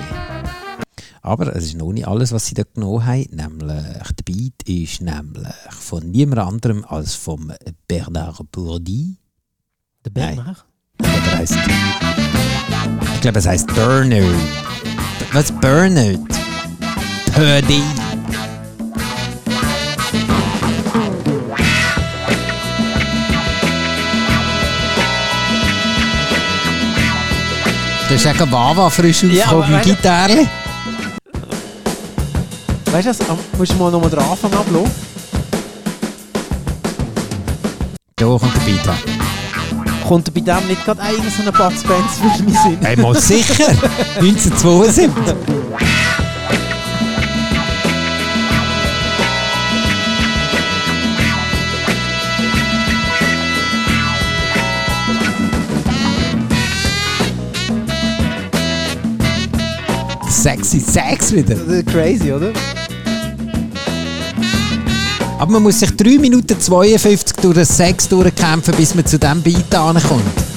Aber 1.21 1.55
es 1.55 1.65
ist 1.65 1.77
noch 1.77 1.93
nicht 1.93 2.05
alles, 2.05 2.33
was 2.33 2.47
sie 2.47 2.53
da 2.53 2.63
genommen 2.63 3.05
haben. 3.05 3.25
Nämlich, 3.31 4.11
der 4.11 4.23
Beat 4.25 4.61
ist 4.65 5.01
nämlich 5.01 5.47
von 5.69 6.11
niemand 6.11 6.41
anderem 6.41 6.85
als 6.85 7.15
vom 7.15 7.53
Bernard 7.87 8.51
Bourdi. 8.51 9.15
Der 10.03 10.11
Nein. 10.13 10.35
Bernard? 10.35 10.65
Ich 10.99 11.05
glaube, 11.07 11.27
er 11.29 11.37
heißt. 11.37 11.57
Ich 13.15 13.21
glaube, 13.21 13.39
es 13.39 13.47
heißt 13.47 13.67
Bernard. 13.73 14.35
Was? 15.31 15.51
Bernard? 15.53 16.19
Purdy. 17.33 17.81
Ist 28.15 28.27
auch 28.27 28.51
Wawa 28.51 28.89
frisch 28.89 29.23
Ja, 29.23 29.51
weißt 29.51 29.85
du- 29.85 29.89
Gitarre. 29.89 30.47
Weißt 32.91 33.07
du 33.07 33.11
das? 33.11 33.19
Musst 33.57 33.71
du 33.73 33.75
mal 33.77 33.91
nochmal 33.91 34.09
den 34.09 34.19
Anfang 34.19 34.53
ablassen? 34.53 34.91
Da 38.15 38.25
kommt 38.25 38.55
der 38.55 38.61
her. 38.73 38.95
Kommt 40.07 40.33
bei 40.33 40.39
dem 40.39 40.67
nicht 40.67 40.85
gerade 40.85 41.01
einer 41.01 41.17
so 41.29 41.41
ein 41.41 41.51
Bud 41.51 41.73
Spencer 41.79 42.35
für 42.37 42.43
mich 42.43 42.59
Sinn? 42.59 42.77
Hey, 42.81 42.95
mal 42.95 43.15
sicher! 43.19 43.67
1972. 44.19 45.09
Sexy 60.45 60.79
Sex 60.79 61.33
wieder. 61.33 61.55
Das 61.55 61.67
ist 61.67 61.87
Crazy, 61.87 62.31
oder? 62.31 62.53
Aber 65.39 65.53
man 65.53 65.63
muss 65.63 65.79
sich 65.79 65.89
3 65.97 66.19
Minuten 66.19 66.59
52 66.59 67.35
durch 67.37 67.55
den 67.55 67.65
Sex 67.65 68.07
durchkämpfen, 68.07 68.75
bis 68.75 68.93
man 68.93 69.07
zu 69.07 69.17
diesem 69.17 69.41
Beat 69.41 69.73
ankommt. 69.73 70.54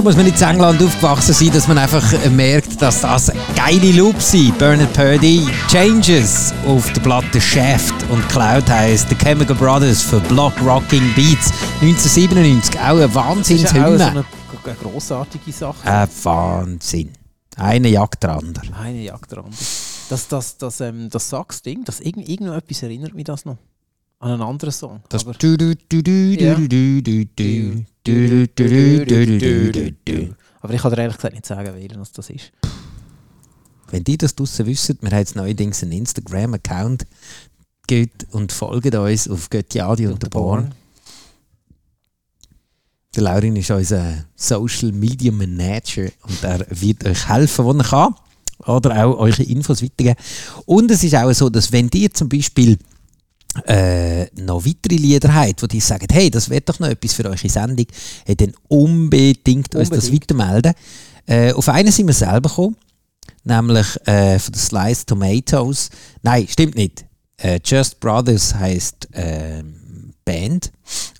Da 0.00 0.04
muss 0.04 0.16
man 0.16 0.24
nicht 0.24 0.40
in 0.40 0.48
England 0.48 0.82
aufgewachsen 0.82 1.34
sein, 1.34 1.50
dass 1.52 1.68
man 1.68 1.76
einfach 1.76 2.02
merkt, 2.30 2.80
dass 2.80 3.02
das 3.02 3.30
geile 3.54 3.92
Loops 3.92 4.30
sind. 4.30 4.56
Bernard 4.56 4.90
Purdy, 4.94 5.46
Changes 5.68 6.54
auf 6.66 6.90
der 6.94 7.02
Platte 7.02 7.38
Shaft 7.38 7.92
und 8.08 8.26
Cloud 8.30 8.66
heisst 8.70 9.10
The 9.10 9.14
Chemical 9.14 9.54
Brothers 9.54 10.00
für 10.00 10.18
Block 10.20 10.54
Rocking 10.64 11.12
Beats 11.14 11.52
1997. 11.82 12.80
Auch 12.80 12.96
ein 12.96 13.00
Das 13.00 13.10
ist 13.10 13.14
auch 13.14 13.14
so 13.14 13.14
Wahnsinnshymne. 13.14 14.06
eine, 14.06 14.24
grossartige 14.82 15.52
Sache. 15.52 15.86
Ein 15.86 16.08
Wahnsinn. 16.22 17.10
Eine 17.58 17.88
jagt 17.88 18.22
der 18.22 18.38
andere. 18.38 18.74
Eine 18.82 19.02
Jagd 19.02 19.32
der 19.32 19.38
andere. 19.40 19.64
Das, 20.08 20.28
das, 20.28 20.56
das, 20.56 20.80
ähm, 20.80 21.10
das 21.10 21.28
Sax-Ding, 21.28 21.84
das 21.84 22.00
irgend, 22.00 22.26
irgendetwas 22.26 22.82
erinnert 22.82 23.12
mich 23.12 23.24
das 23.24 23.44
noch 23.44 23.58
an 24.20 24.32
einen 24.32 24.42
anderen 24.42 24.72
Song. 24.72 25.00
Das 25.08 25.26
aber, 25.26 25.34
aber 30.60 30.74
ich 30.74 30.82
kann 30.82 30.90
dir 30.92 30.98
ehrlich 30.98 31.16
gesagt 31.16 31.34
nicht 31.34 31.46
sagen, 31.46 31.74
welchen 31.74 31.98
das 31.98 32.30
ist. 32.30 32.52
Wenn 33.90 34.04
die 34.04 34.18
das 34.18 34.36
draussen 34.36 34.66
wissen, 34.66 34.98
wir 35.00 35.10
haben 35.10 35.18
jetzt 35.18 35.34
neuerdings 35.36 35.82
einen 35.82 35.92
Instagram-Account, 35.92 37.06
geht 37.86 38.26
und 38.30 38.52
folgt 38.52 38.94
uns 38.94 39.28
auf 39.28 39.50
Göttiadi 39.50 40.06
und 40.06 40.22
der 40.22 40.28
Born. 40.28 40.72
Der 43.16 43.24
Laurin 43.24 43.56
ist 43.56 43.70
unser 43.72 44.26
Social 44.36 44.92
Media 44.92 45.32
Manager 45.32 46.08
und 46.22 46.44
er 46.44 46.64
wird 46.70 47.04
euch 47.04 47.28
helfen, 47.28 47.64
wo 47.64 47.72
er 47.72 47.82
kann. 47.82 48.14
Oder 48.66 49.04
auch 49.04 49.18
eure 49.18 49.42
Infos 49.42 49.82
weitergeben. 49.82 50.16
Und 50.66 50.90
es 50.90 51.02
ist 51.02 51.16
auch 51.16 51.32
so, 51.32 51.48
dass 51.48 51.72
wenn 51.72 51.90
ihr 51.94 52.12
zum 52.12 52.28
Beispiel 52.28 52.78
äh, 53.66 54.26
noch 54.40 54.64
weitere 54.64 54.96
Lieder 54.96 55.34
habt, 55.34 55.62
wo 55.62 55.66
die 55.66 55.80
sagen, 55.80 56.06
hey, 56.12 56.30
das 56.30 56.48
wäre 56.50 56.60
doch 56.60 56.78
noch 56.78 56.88
etwas 56.88 57.12
für 57.14 57.24
eure 57.24 57.48
Sendung, 57.48 57.86
hey, 58.26 58.36
dann 58.36 58.52
unbedingt, 58.68 59.74
uns 59.74 59.90
das 59.90 60.04
Unbedingt. 60.06 60.22
weitermelden. 60.30 60.72
Äh, 61.26 61.52
auf 61.52 61.68
einen 61.68 61.92
sind 61.92 62.06
wir 62.06 62.14
selber 62.14 62.48
gekommen, 62.48 62.76
nämlich 63.44 63.86
äh, 64.06 64.38
von 64.38 64.52
den 64.52 64.58
Sliced 64.60 65.06
Tomatoes. 65.08 65.90
Nein, 66.22 66.46
stimmt 66.48 66.76
nicht. 66.76 67.04
Äh, 67.38 67.58
Just 67.64 68.00
Brothers 68.00 68.54
heißt 68.54 69.08
ähm, 69.14 70.12
Band 70.24 70.70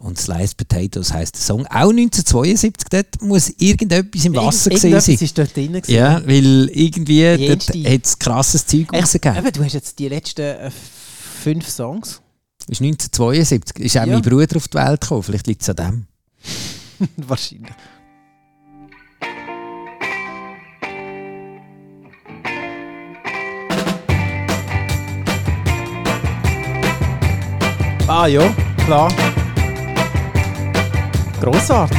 und 0.01 0.19
Sliced 0.19 0.57
Potatoes 0.57 1.13
heißt 1.13 1.35
der 1.35 1.41
Song. 1.43 1.67
Auch 1.67 1.91
1972, 1.91 2.89
dort 2.91 3.23
muss 3.23 3.49
irgendetwas 3.59 4.25
im 4.25 4.35
Wasser 4.37 4.71
Irgend- 4.71 4.85
irgendetwas 4.85 5.07
sein. 5.07 5.19
ist 5.21 5.39
dort 5.39 5.57
drin. 5.57 5.73
gewesen. 5.73 5.93
Ja, 5.93 6.21
weil 6.27 6.71
irgendwie 6.73 7.47
dort 7.49 7.69
hat 7.69 8.05
es 8.07 8.19
krasses 8.19 8.67
Zeug 8.67 8.93
rausgegeben. 8.93 9.39
eben, 9.39 9.53
du 9.53 9.65
hast 9.65 9.73
jetzt 9.75 9.99
die 9.99 10.09
letzten 10.09 10.43
äh, 10.43 10.71
fünf 11.41 11.69
Songs. 11.69 12.21
ist 12.69 12.81
1972. 12.81 13.79
Ist 13.85 13.97
auch 13.97 14.07
Ja. 14.07 14.13
mein 14.15 14.23
Bruder 14.23 14.57
auf 14.57 14.69
die 14.69 14.75
Welt 14.79 15.01
gekommen. 15.01 15.23
Vielleicht 15.23 15.47
liegt 15.47 15.63
es 15.63 15.71
an 15.71 15.77
dem. 15.77 16.07
Wahrscheinlich. 17.17 17.73
Ah 28.09 28.27
ja, 28.27 28.43
klar. 28.87 29.09
Grossartig. 31.41 31.99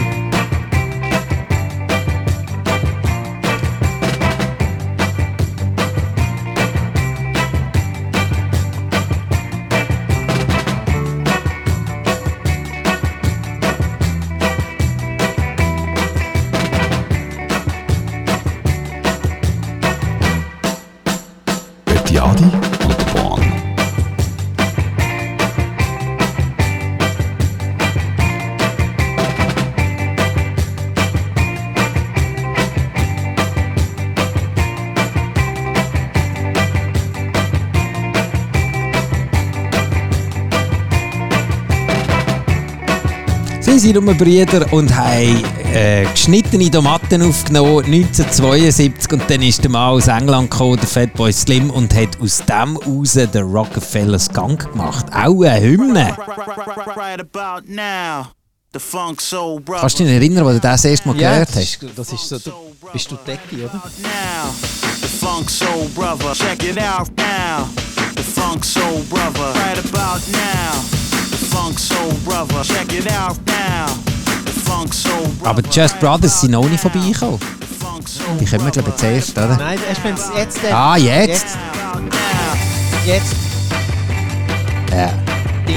Sind 43.82 43.98
um 43.98 44.06
Brüder 44.16 44.72
und 44.72 44.96
haben 44.96 45.44
äh, 45.74 46.06
geschnittene 46.06 46.70
Tomaten 46.70 47.24
aufgenommen 47.24 47.84
1972 47.84 49.12
und 49.12 49.24
dann 49.28 49.42
ist 49.42 49.64
der 49.64 49.72
Mann 49.72 49.94
aus 49.94 50.08
England 50.08 50.52
gekommen, 50.52 50.78
der 50.78 50.88
Fatboy 50.88 51.34
Slim 51.34 51.72
und 51.72 51.92
hat 51.96 52.22
aus 52.22 52.44
dem 52.46 52.78
raus 52.78 53.14
den 53.14 53.44
Rockefeller 53.44 54.20
Skunk 54.20 54.72
gemacht. 54.72 55.08
Auch 55.12 55.42
eine 55.42 55.62
Hymne. 55.62 56.16
Right 56.96 57.20
about 57.20 57.68
now, 57.68 58.28
the 58.72 58.80
funk 58.80 59.20
soul 59.20 59.60
brother. 59.60 59.82
Kannst 59.82 60.00
du 60.00 60.04
dich 60.04 60.14
erinnern, 60.14 60.46
wo 60.46 60.50
du 60.52 60.60
das 60.60 60.86
erste 60.86 61.08
Mal 61.08 61.18
gehört 61.18 61.50
hast? 61.56 61.80
das 61.96 62.14
ist 62.14 62.30
so, 62.30 62.38
du 62.38 62.52
bist 62.94 63.10
du 63.10 63.16
Decki, 63.26 63.64
oder? 63.64 63.82
The 65.02 65.08
funk 65.08 65.50
soul 65.50 65.90
brother. 65.96 66.34
Check 66.36 66.64
it 66.64 66.78
out 66.78 67.10
now, 67.18 67.68
the 68.16 68.22
funk 68.22 68.64
soul 68.64 69.02
brother. 69.10 69.54
Right 69.56 69.80
about 69.80 70.22
now, 70.32 70.84
the 71.32 71.46
funk 71.50 71.80
soul 71.80 72.14
brother. 72.24 72.64
Check 72.64 72.94
it 72.94 73.12
out 73.12 73.38
now, 73.48 73.51
Aber 75.44 75.62
die 75.62 75.70
Just 75.70 76.00
Brothers 76.00 76.42
sind 76.42 76.52
noch 76.52 76.68
nicht 76.68 76.80
vorbeigekommen. 76.82 77.40
Die 78.40 78.46
kommen 78.46 78.72
glaube 78.72 78.90
ich, 78.90 78.96
zuerst, 78.96 79.32
oder? 79.32 79.58
Nein, 79.58 79.80
erst 79.88 80.04
wenn 80.04 80.14
es 80.14 80.30
jetzt... 80.36 80.64
äh, 80.64 80.72
Ah, 80.72 80.96
jetzt? 80.98 81.46
Jetzt. 83.06 83.36
Ja, 84.92 85.14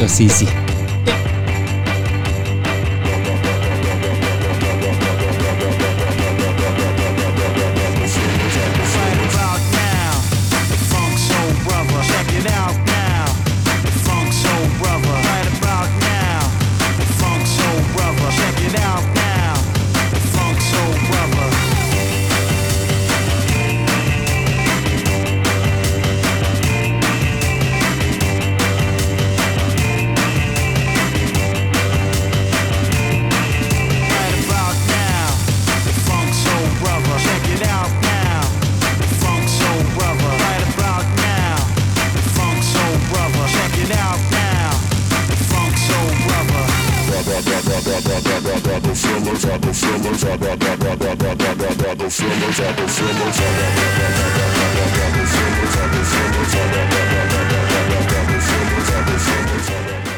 das 0.00 0.16
sind 0.16 0.32
sie. 0.32 0.48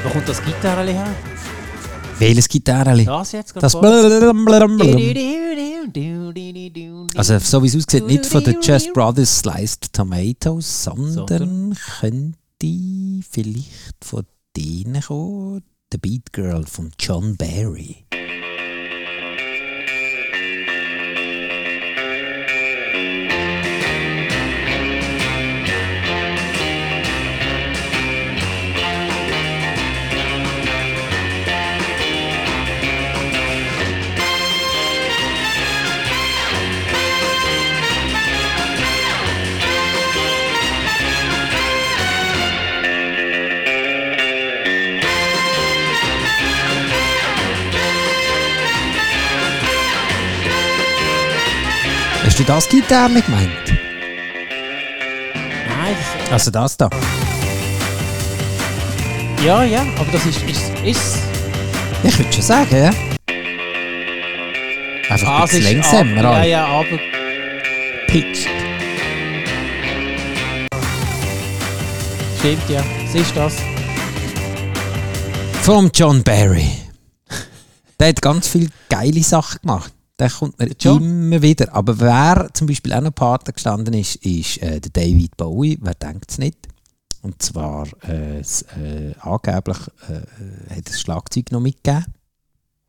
Wo 0.03 0.09
kommt 0.11 0.29
das 0.29 0.45
Gitarre 0.45 0.93
her? 0.93 1.15
Welches 2.19 2.49
Gitarre? 2.49 3.05
Das 3.05 3.33
jetzt 3.33 3.55
Das? 3.55 3.75
Also, 7.17 7.39
so 7.39 7.63
wie 7.63 7.69
es 7.69 7.77
aussieht, 7.77 8.07
nicht 8.07 8.27
von 8.27 8.45
den 8.45 8.61
Just 8.61 8.93
Brothers 8.93 9.39
Sliced 9.39 9.93
Tomatoes, 9.95 10.85
sondern, 10.85 11.13
Sondern? 11.13 11.79
könnte 12.01 13.23
vielleicht 13.31 14.05
von 14.05 14.25
denen 14.57 15.01
kommen. 15.01 15.63
The 15.93 15.99
Beat 15.99 16.33
Girl 16.33 16.67
von 16.67 16.91
John 16.99 17.37
Barry. 17.37 18.05
Hast 52.37 52.41
du 52.41 52.53
das 52.53 52.69
Gitarre 52.69 53.23
gemeint? 53.23 53.51
Nein, 55.69 55.97
das, 56.29 56.33
Also 56.33 56.51
das 56.51 56.77
da. 56.77 56.91
ja, 59.43 59.65
ja, 59.65 59.81
aber 59.99 60.13
das 60.13 60.27
ist... 60.27 60.43
ist, 60.43 60.71
ist 60.85 61.17
Ich 62.05 62.19
würde 62.19 62.31
schon 62.31 62.43
sagen, 62.43 62.77
ja. 62.77 62.91
Einfach 65.09 65.27
ah, 65.29 65.37
ein 65.37 65.43
bisschen 65.49 65.63
ist 65.81 65.91
langsamer. 65.93 66.25
ab- 66.29 66.35
Ja, 66.37 66.45
ja, 66.45 66.67
aber... 66.67 66.99
Pitched. 68.07 68.49
Stimmt, 72.39 72.69
ja. 72.69 72.85
Siehst 73.11 73.31
du 73.31 73.35
das? 73.37 73.57
Vom 75.63 75.91
John 75.95 76.23
Barry. 76.23 76.69
Der 77.99 78.09
hat 78.09 78.21
ganz 78.21 78.47
viele 78.47 78.69
geile 78.91 79.23
Sachen 79.23 79.59
gemacht. 79.63 79.95
Der 80.19 80.31
kommt 80.31 80.59
mir 80.59 80.71
John? 80.81 81.03
immer 81.03 81.43
wieder. 81.43 81.75
Aber 81.75 82.01
wer 82.01 82.49
zum 82.55 82.67
Beispiel 82.67 82.93
auch 82.95 83.03
noch 83.03 83.15
Partner 83.15 83.53
gestanden 83.53 83.93
ist, 83.95 84.17
ist 84.17 84.59
äh, 84.63 84.81
der 84.81 84.91
David 84.91 85.37
Bowie. 85.37 85.79
Wer 85.81 85.95
denkt 85.95 86.31
es 86.31 86.39
nicht? 86.39 86.57
Und 87.23 87.43
zwar 87.43 87.87
äh, 88.09 88.39
s- 88.41 88.63
äh, 88.83 89.15
angeblich 89.21 89.77
äh, 90.09 90.75
hat 90.77 90.87
das 90.89 91.01
Schlagzeug 91.01 91.51
noch 91.53 91.61
mitgegeben. 91.61 92.07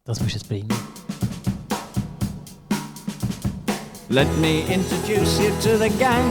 Das 0.05 0.19
musst 0.21 0.35
du 0.35 0.37
jetzt 0.37 0.47
bringen. 0.47 0.69
Let 4.09 4.27
me 4.39 4.59
introduce 4.73 5.37
you 5.39 5.49
to 5.61 5.77
the 5.77 5.89
gang. 5.99 6.23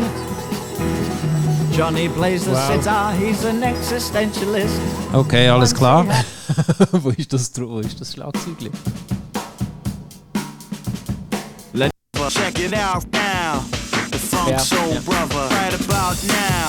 Johnny 1.76 2.08
plays 2.08 2.44
the 2.44 2.52
Wow. 2.52 2.72
sitar, 2.78 3.12
he's 3.12 3.44
an 3.44 3.62
existentialist. 3.62 4.76
Okay, 5.12 5.48
alles 5.50 5.74
klar. 5.74 6.06
wo, 6.92 7.10
ist 7.10 7.30
das, 7.34 7.52
wo 7.60 7.80
ist 7.80 8.00
das 8.00 8.14
Schlagzeug? 8.14 8.70
Check 12.28 12.58
it 12.58 12.74
out 12.74 13.04
now. 13.12 13.64
The 14.10 14.18
Funk 14.18 14.58
Soul. 14.58 15.00
Brother. 15.04 15.48
Right 15.48 15.74
about 15.74 16.16
now. 16.26 16.68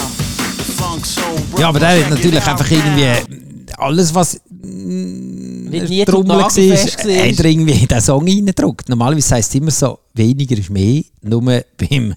The 0.58 0.72
Funk 0.74 1.06
Soul 1.06 1.36
Brother. 1.50 1.62
Ja, 1.62 1.70
aber 1.70 1.80
der 1.80 2.06
hat 2.06 2.10
natürlich 2.12 2.46
einfach 2.46 2.70
irgendwie 2.70 3.48
alles, 3.78 4.14
was 4.14 4.40
zum 4.52 6.06
Trommel 6.06 6.30
war, 6.30 6.38
Nagelfest 6.42 7.00
hat 7.00 7.06
er 7.06 7.46
irgendwie 7.46 7.82
in 7.82 7.88
den 7.88 8.02
Song 8.02 8.28
reingedruckt. 8.28 8.90
Normalerweise 8.90 9.36
heisst 9.36 9.50
es 9.50 9.56
immer 9.56 9.72
so, 9.72 10.00
weniger 10.14 10.58
ist 10.58 10.70
mehr. 10.70 11.04
Nur 11.22 11.42
beim 11.42 12.14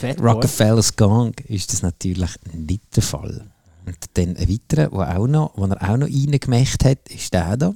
Fat. 0.00 0.20
Rockefeller's 0.20 0.94
Gang 0.94 1.38
ist 1.48 1.72
das 1.72 1.82
natürlich 1.82 2.30
nicht 2.52 2.94
der 2.94 3.02
Fall. 3.02 3.46
Und 3.86 3.96
dann 4.14 4.36
ein 4.36 4.48
weiterer, 4.48 4.88
der 4.90 5.18
auch 5.18 5.26
noch, 5.26 5.54
den 5.56 5.70
er 5.70 5.90
auch 5.90 5.96
noch 5.96 6.08
reingemacht 6.08 6.84
hat, 6.84 7.08
ist 7.08 7.32
der 7.32 7.56
da. 7.56 7.74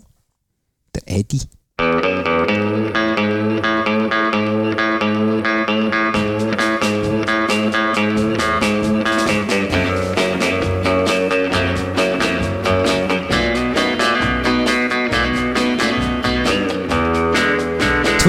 Der 0.95 1.03
Eddie. 1.07 1.41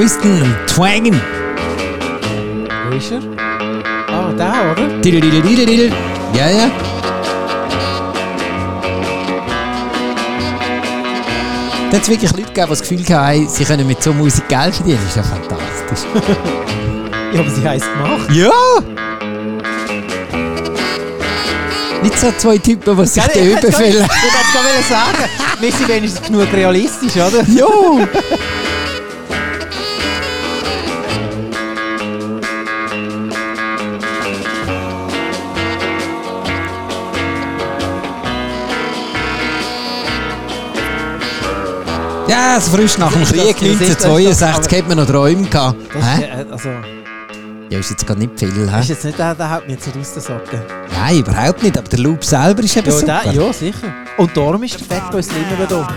Twisten 0.02 0.42
und 0.42 0.56
Twangen. 0.66 1.22
Wo 2.90 2.98
ist 2.98 3.12
er? 3.12 3.20
Ah, 4.08 4.34
da, 4.36 4.72
oder? 4.72 4.88
Didel. 5.00 5.94
Ja, 6.34 6.50
ja. 6.50 6.72
Da 11.92 11.98
hat 11.98 12.02
es 12.02 12.10
wirklich 12.10 12.32
Leute 12.32 12.48
gegeben, 12.48 12.66
die 12.66 12.70
das 12.70 12.82
Gefühl 12.82 13.16
hatten, 13.16 13.48
sie 13.48 13.64
können 13.64 13.86
mit 13.86 14.02
so 14.02 14.12
Musik 14.12 14.50
Geld 14.50 14.74
verdienen. 14.74 14.98
Das 15.04 15.10
ist 15.10 15.18
ja 15.18 15.24
fantastisch. 15.24 16.10
ja, 17.34 17.40
aber 17.40 17.50
sie 17.52 17.70
haben 17.70 17.80
gemacht. 17.80 18.32
Ja! 18.32 18.52
Nicht 22.02 22.20
so 22.20 22.32
zwei 22.40 22.58
Typen, 22.58 22.98
die 22.98 23.06
sich 23.06 23.24
da 23.24 23.40
überfällen. 23.40 23.54
Ich 23.54 23.60
wollte 23.60 23.68
es 23.68 24.52
gerade 24.52 24.84
sagen. 24.90 25.30
Wir 25.60 25.72
sind 25.72 25.88
wenigstens 25.88 26.26
genug 26.26 26.52
realistisch, 26.52 27.16
oder? 27.18 27.44
Ja! 27.48 27.68
Ja, 42.32 42.60
so 42.60 42.72
frisch 42.72 42.98
nach 42.98 43.12
dem 43.12 43.24
Krieg 43.26 43.56
das- 43.60 43.80
das 43.80 43.90
ist 43.90 43.96
das- 44.00 44.06
1962 44.06 44.78
hat 44.80 44.88
man 44.88 44.98
noch 44.98 45.06
Träume 45.08 45.48
gehabt. 45.48 45.78
Das 45.94 46.02
ist, 46.04 46.10
Hä? 46.18 46.24
äh, 46.24 46.52
also, 46.52 46.70
Ja, 47.70 47.80
ist 47.80 47.90
jetzt 47.90 48.06
gar 48.06 48.16
nicht 48.18 48.38
viel. 48.38 48.70
Hä? 48.70 48.80
ist 48.82 48.90
jetzt 48.90 49.06
nicht 49.06 49.18
der, 49.18 49.34
der 49.36 49.50
haut 49.50 49.66
mir 49.68 49.74
jetzt 49.74 49.86
so 49.86 49.92
aus 50.00 50.14
den 50.14 50.22
Socken. 50.22 50.62
Nein, 50.94 51.18
überhaupt 51.20 51.64
nicht. 51.64 51.78
Aber 51.78 51.88
der 51.88 52.00
Loop 52.00 52.24
selber 52.24 52.64
ist 52.64 52.76
eben 52.76 52.88
Ja, 52.88 52.92
super. 52.94 53.22
der, 53.24 53.34
ja, 53.34 53.54
sicher. 53.54 53.94
Und 54.18 54.36
darum 54.36 54.62
ist 54.64 54.78
der 54.80 54.98
Fatboy 54.98 55.24
Slim 55.24 55.38
eben 55.54 55.68
da. 55.70 55.88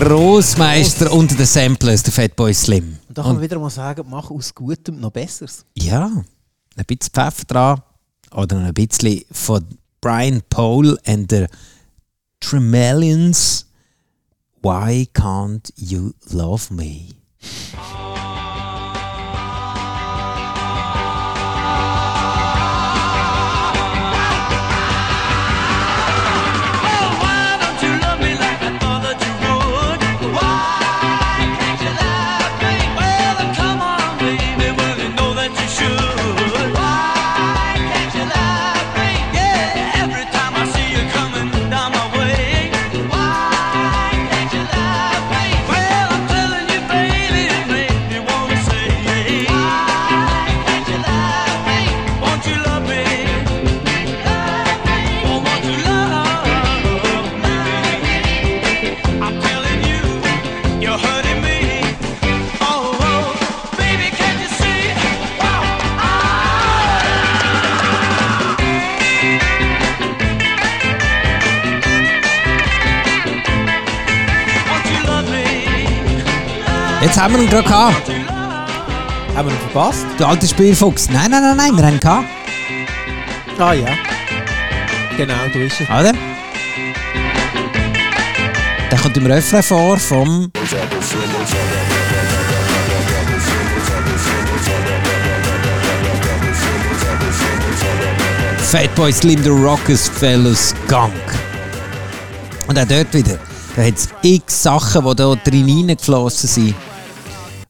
Grossmeister 0.00 1.12
unter 1.12 1.36
den 1.36 1.44
Samplers, 1.44 2.02
der 2.02 2.12
Fatboy 2.12 2.54
Slim. 2.54 2.96
Und 3.06 3.18
da 3.18 3.22
kann 3.22 3.34
man 3.34 3.42
wieder 3.42 3.58
mal 3.58 3.68
sagen, 3.68 4.06
mach 4.08 4.30
aus 4.30 4.54
Gutem 4.54 4.98
noch 4.98 5.10
Besseres. 5.10 5.66
Ja, 5.74 6.06
ein 6.06 6.84
bisschen 6.86 7.12
Pfeffer 7.12 7.44
dran. 7.46 7.82
Oder 8.32 8.60
ein 8.60 8.72
bisschen 8.72 9.22
von 9.30 9.62
Brian 10.00 10.40
Pole 10.48 10.96
and 11.04 11.30
the 11.30 11.46
Tremelians. 12.40 13.66
Why 14.62 15.06
can't 15.12 15.70
you 15.76 16.12
love 16.30 16.72
me? 16.72 17.08
Haben 77.20 77.34
wir 77.34 77.42
ihn 77.42 77.50
gerade 77.50 77.68
gehabt. 77.68 78.08
Haben 79.36 79.48
wir 79.48 79.54
ihn 79.54 79.60
verpasst? 79.70 80.06
Du 80.16 80.24
alter 80.24 80.46
Spielfuchs. 80.46 81.10
Nein, 81.10 81.30
nein, 81.30 81.42
nein, 81.42 81.56
nein, 81.56 81.76
wir 81.76 81.84
haben 81.84 81.94
ihn 81.94 82.00
gehabt. 82.00 82.28
Ah 83.58 83.74
ja. 83.74 83.88
Genau, 85.18 85.34
du 85.52 85.58
ist 85.58 85.80
er. 85.82 86.00
Oder? 86.00 86.14
Der 88.90 88.98
kommt 88.98 89.16
im 89.18 89.26
Refrain 89.26 89.62
vor 89.62 89.98
vom. 89.98 90.50
Fatboy 98.70 99.12
Slim, 99.12 99.42
the 99.42 99.50
Rockers 99.50 100.08
Fellas 100.08 100.74
Gunk. 100.88 101.12
Und 102.66 102.78
auch 102.78 102.86
dort 102.86 103.12
wieder. 103.12 103.38
Da 103.76 103.82
hat 103.82 103.94
es 103.94 104.08
x 104.22 104.62
Sachen, 104.62 105.04
die 105.04 105.16
da 105.16 105.34
drin 105.34 105.66
reingeflossen 105.66 106.48
sind. 106.48 106.74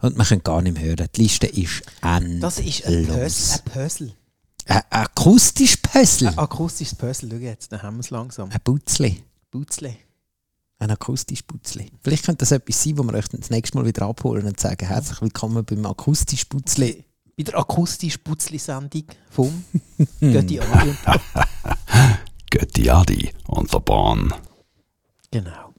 Und 0.00 0.16
man 0.16 0.26
kann 0.26 0.42
gar 0.42 0.62
nicht 0.62 0.74
mehr 0.74 0.84
hören. 0.84 1.08
Die 1.14 1.22
Liste 1.22 1.46
ist 1.46 1.82
endlos. 2.02 2.56
Das 2.56 2.58
ist 2.64 2.86
ein 2.86 3.06
Puzzle. 3.06 3.60
Ein 3.64 3.72
Puzzle. 3.72 4.12
Ein 4.66 4.82
akustisch 4.90 5.76
Puzzle. 5.76 6.28
Ein 6.28 6.38
akustisches 6.38 6.94
Puzzle. 6.94 7.28
Schau 7.30 7.36
jetzt, 7.36 7.72
dann 7.72 7.82
haben 7.82 7.96
wir 7.96 8.00
es 8.00 8.10
langsam. 8.10 8.50
Ein 8.50 8.60
Putzli. 8.62 9.22
Butzle. 9.50 9.96
Ein 10.78 10.90
akustisch 10.90 11.42
Putzli. 11.42 11.90
Vielleicht 12.02 12.24
könnte 12.24 12.38
das 12.38 12.52
etwas 12.52 12.82
sein, 12.82 12.96
wo 12.96 13.02
wir 13.02 13.14
euch 13.14 13.28
das 13.28 13.50
nächste 13.50 13.76
Mal 13.76 13.84
wieder 13.84 14.06
abholen 14.06 14.46
und 14.46 14.58
sagen, 14.58 14.86
herzlich 14.86 15.20
willkommen 15.20 15.64
beim 15.64 15.84
akustisch 15.84 16.44
Putzli. 16.46 17.04
Bei 17.36 17.42
der 17.42 17.58
akustisch 17.58 18.18
Putzli-Sendung 18.18 19.04
vom 19.30 19.64
Götti 20.20 20.60
Adi. 20.60 20.94
Götti 22.50 22.90
Adi 22.90 23.30
on 23.48 23.66
the 23.70 23.78
Bahn. 23.78 24.32
Genau. 25.30 25.69